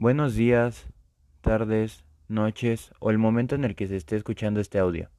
Buenos 0.00 0.34
días, 0.34 0.88
tardes, 1.42 2.06
noches 2.26 2.90
o 3.00 3.10
el 3.10 3.18
momento 3.18 3.54
en 3.54 3.64
el 3.64 3.76
que 3.76 3.86
se 3.86 3.96
esté 3.96 4.16
escuchando 4.16 4.58
este 4.58 4.78
audio. 4.78 5.10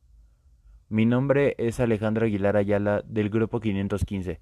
Mi 0.90 1.06
nombre 1.06 1.54
es 1.60 1.80
Alejandro 1.80 2.26
Aguilar 2.26 2.58
Ayala 2.58 3.04
del 3.06 3.30
Grupo 3.30 3.60
515 3.60 4.42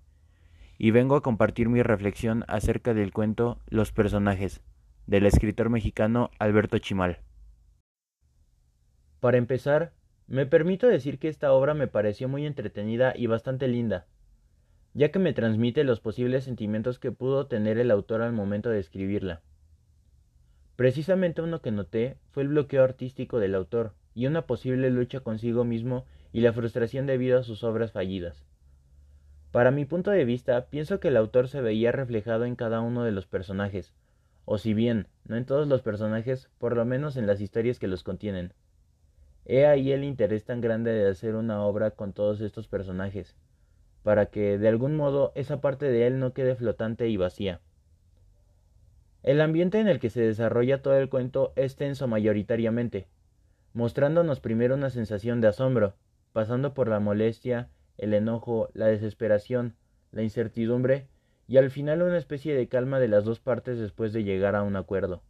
y 0.77 0.91
vengo 0.91 1.17
a 1.17 1.21
compartir 1.21 1.67
mi 1.67 1.83
reflexión 1.83 2.45
acerca 2.47 2.93
del 2.93 3.11
cuento 3.11 3.59
Los 3.67 3.91
personajes 3.91 4.61
del 5.07 5.25
escritor 5.25 5.69
mexicano 5.69 6.29
Alberto 6.39 6.77
Chimal. 6.77 7.19
Para 9.19 9.35
empezar, 9.35 9.91
me 10.25 10.45
permito 10.45 10.87
decir 10.87 11.19
que 11.19 11.27
esta 11.27 11.51
obra 11.51 11.73
me 11.73 11.87
pareció 11.87 12.29
muy 12.29 12.45
entretenida 12.45 13.11
y 13.13 13.27
bastante 13.27 13.67
linda, 13.67 14.07
ya 14.93 15.11
que 15.11 15.19
me 15.19 15.33
transmite 15.33 15.83
los 15.83 15.99
posibles 15.99 16.45
sentimientos 16.45 16.97
que 16.97 17.11
pudo 17.11 17.47
tener 17.47 17.77
el 17.77 17.91
autor 17.91 18.21
al 18.21 18.31
momento 18.31 18.69
de 18.69 18.79
escribirla. 18.79 19.41
Precisamente 20.79 21.41
uno 21.41 21.61
que 21.61 21.71
noté 21.71 22.15
fue 22.31 22.43
el 22.43 22.47
bloqueo 22.47 22.85
artístico 22.85 23.39
del 23.39 23.53
autor 23.53 23.91
y 24.15 24.27
una 24.27 24.43
posible 24.43 24.89
lucha 24.89 25.19
consigo 25.19 25.65
mismo 25.65 26.05
y 26.31 26.39
la 26.39 26.53
frustración 26.53 27.05
debido 27.05 27.37
a 27.37 27.43
sus 27.43 27.65
obras 27.65 27.91
fallidas. 27.91 28.45
Para 29.51 29.71
mi 29.71 29.83
punto 29.83 30.09
de 30.09 30.23
vista, 30.23 30.67
pienso 30.67 31.01
que 31.01 31.09
el 31.09 31.17
autor 31.17 31.49
se 31.49 31.59
veía 31.59 31.91
reflejado 31.91 32.45
en 32.45 32.55
cada 32.55 32.79
uno 32.79 33.03
de 33.03 33.11
los 33.11 33.27
personajes, 33.27 33.93
o 34.45 34.57
si 34.57 34.73
bien, 34.73 35.09
no 35.25 35.35
en 35.35 35.45
todos 35.45 35.67
los 35.67 35.81
personajes, 35.81 36.49
por 36.59 36.77
lo 36.77 36.85
menos 36.85 37.17
en 37.17 37.27
las 37.27 37.41
historias 37.41 37.77
que 37.77 37.89
los 37.89 38.03
contienen. 38.03 38.53
He 39.43 39.65
ahí 39.65 39.91
el 39.91 40.05
interés 40.05 40.45
tan 40.45 40.61
grande 40.61 40.93
de 40.93 41.09
hacer 41.09 41.35
una 41.35 41.61
obra 41.61 41.91
con 41.91 42.13
todos 42.13 42.39
estos 42.39 42.69
personajes, 42.69 43.35
para 44.01 44.27
que, 44.27 44.57
de 44.57 44.69
algún 44.69 44.95
modo, 44.95 45.33
esa 45.35 45.59
parte 45.59 45.91
de 45.91 46.07
él 46.07 46.19
no 46.19 46.31
quede 46.31 46.55
flotante 46.55 47.09
y 47.09 47.17
vacía. 47.17 47.59
El 49.21 49.41
ambiente 49.41 49.79
en 49.79 49.89
el 49.89 49.99
que 49.99 50.09
se 50.09 50.21
desarrolla 50.21 50.81
todo 50.81 50.97
el 50.97 51.09
cuento 51.09 51.51
es 51.57 51.75
tenso 51.75 52.07
mayoritariamente, 52.07 53.07
mostrándonos 53.73 54.39
primero 54.39 54.75
una 54.75 54.89
sensación 54.89 55.41
de 55.41 55.49
asombro, 55.49 55.95
pasando 56.31 56.73
por 56.73 56.87
la 56.87 57.01
molestia, 57.01 57.69
el 57.97 58.13
enojo, 58.13 58.69
la 58.73 58.87
desesperación, 58.87 59.75
la 60.11 60.23
incertidumbre 60.23 61.07
y 61.47 61.57
al 61.57 61.69
final 61.69 62.01
una 62.01 62.17
especie 62.17 62.55
de 62.55 62.69
calma 62.69 62.99
de 62.99 63.09
las 63.09 63.25
dos 63.25 63.39
partes 63.39 63.77
después 63.77 64.13
de 64.13 64.23
llegar 64.23 64.55
a 64.55 64.63
un 64.63 64.77
acuerdo. 64.77 65.21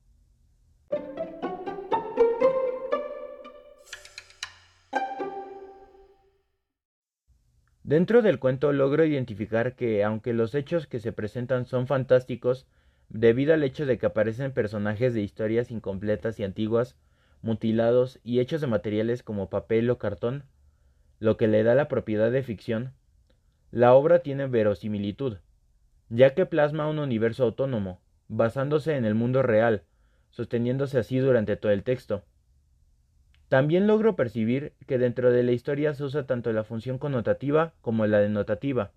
Dentro 7.84 8.22
del 8.22 8.38
cuento 8.38 8.72
logro 8.72 9.04
identificar 9.04 9.74
que, 9.74 10.04
aunque 10.04 10.34
los 10.34 10.54
hechos 10.54 10.86
que 10.86 11.00
se 11.00 11.12
presentan 11.12 11.66
son 11.66 11.88
fantásticos, 11.88 12.68
debido 13.10 13.54
al 13.54 13.64
hecho 13.64 13.86
de 13.86 13.98
que 13.98 14.06
aparecen 14.06 14.52
personajes 14.52 15.14
de 15.14 15.22
historias 15.22 15.72
incompletas 15.72 16.40
y 16.40 16.44
antiguas, 16.44 16.96
mutilados 17.42 18.20
y 18.24 18.40
hechos 18.40 18.62
de 18.62 18.68
materiales 18.68 19.24
como 19.24 19.50
papel 19.50 19.90
o 19.90 19.98
cartón, 19.98 20.44
lo 21.20 21.38
que 21.38 21.48
le 21.48 21.64
da 21.64 21.76
la 21.76 21.88
propiedad 21.88 22.32
de 22.32 22.44
ficción, 22.44 22.94
la 23.72 23.94
obra 23.94 24.20
tiene 24.20 24.48
verosimilitud, 24.48 25.38
ya 26.10 26.34
que 26.34 26.46
plasma 26.46 26.88
un 26.88 27.00
universo 27.00 27.44
autónomo, 27.44 28.02
basándose 28.28 28.96
en 28.96 29.06
el 29.06 29.16
mundo 29.16 29.42
real, 29.42 29.84
sosteniéndose 30.30 31.00
así 31.00 31.18
durante 31.18 31.56
todo 31.56 31.72
el 31.72 31.84
texto. 31.84 32.24
También 33.48 33.88
logro 33.88 34.16
percibir 34.16 34.74
que 34.86 35.00
dentro 35.00 35.32
de 35.32 35.44
la 35.44 35.52
historia 35.52 35.94
se 35.94 36.04
usa 36.04 36.28
tanto 36.28 36.54
la 36.54 36.64
función 36.64 37.00
connotativa 37.00 37.74
como 37.82 38.06
la 38.06 38.20
denotativa. 38.20 38.92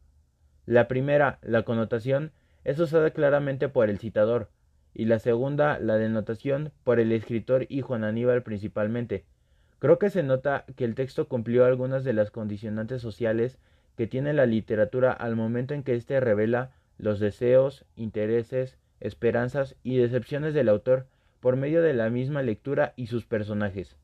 La 0.66 0.88
primera, 0.88 1.38
la 1.42 1.62
connotación, 1.62 2.32
es 2.64 2.78
usada 2.78 3.10
claramente 3.10 3.68
por 3.68 3.90
el 3.90 3.98
citador, 3.98 4.50
y 4.94 5.06
la 5.06 5.18
segunda, 5.18 5.78
la 5.78 5.96
denotación, 5.96 6.72
por 6.84 7.00
el 7.00 7.12
escritor 7.12 7.66
y 7.68 7.80
Juan 7.80 8.04
Aníbal 8.04 8.42
principalmente. 8.42 9.24
Creo 9.78 9.98
que 9.98 10.10
se 10.10 10.22
nota 10.22 10.64
que 10.76 10.84
el 10.84 10.94
texto 10.94 11.28
cumplió 11.28 11.64
algunas 11.64 12.04
de 12.04 12.12
las 12.12 12.30
condicionantes 12.30 13.02
sociales 13.02 13.58
que 13.96 14.06
tiene 14.06 14.32
la 14.32 14.46
literatura 14.46 15.12
al 15.12 15.34
momento 15.34 15.74
en 15.74 15.82
que 15.82 15.94
éste 15.94 16.20
revela 16.20 16.72
los 16.98 17.20
deseos, 17.20 17.84
intereses, 17.96 18.78
esperanzas 19.00 19.76
y 19.82 19.96
decepciones 19.96 20.54
del 20.54 20.68
autor 20.68 21.06
por 21.40 21.56
medio 21.56 21.82
de 21.82 21.94
la 21.94 22.10
misma 22.10 22.42
lectura 22.42 22.92
y 22.96 23.08
sus 23.08 23.26
personajes. 23.26 23.96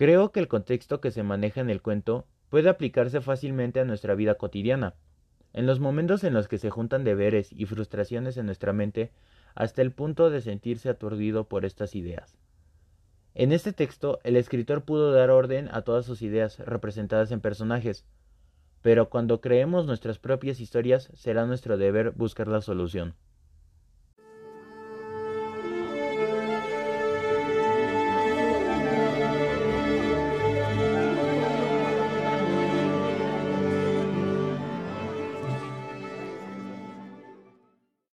Creo 0.00 0.32
que 0.32 0.40
el 0.40 0.48
contexto 0.48 1.02
que 1.02 1.10
se 1.10 1.22
maneja 1.22 1.60
en 1.60 1.68
el 1.68 1.82
cuento 1.82 2.26
puede 2.48 2.70
aplicarse 2.70 3.20
fácilmente 3.20 3.80
a 3.80 3.84
nuestra 3.84 4.14
vida 4.14 4.36
cotidiana, 4.36 4.94
en 5.52 5.66
los 5.66 5.78
momentos 5.78 6.24
en 6.24 6.32
los 6.32 6.48
que 6.48 6.56
se 6.56 6.70
juntan 6.70 7.04
deberes 7.04 7.52
y 7.52 7.66
frustraciones 7.66 8.38
en 8.38 8.46
nuestra 8.46 8.72
mente 8.72 9.12
hasta 9.54 9.82
el 9.82 9.92
punto 9.92 10.30
de 10.30 10.40
sentirse 10.40 10.88
aturdido 10.88 11.48
por 11.48 11.66
estas 11.66 11.94
ideas. 11.94 12.38
En 13.34 13.52
este 13.52 13.74
texto, 13.74 14.20
el 14.24 14.36
escritor 14.36 14.84
pudo 14.84 15.12
dar 15.12 15.28
orden 15.28 15.68
a 15.70 15.82
todas 15.82 16.06
sus 16.06 16.22
ideas 16.22 16.60
representadas 16.60 17.30
en 17.30 17.42
personajes, 17.42 18.06
pero 18.80 19.10
cuando 19.10 19.42
creemos 19.42 19.84
nuestras 19.84 20.18
propias 20.18 20.60
historias 20.60 21.10
será 21.12 21.44
nuestro 21.44 21.76
deber 21.76 22.12
buscar 22.12 22.48
la 22.48 22.62
solución. 22.62 23.16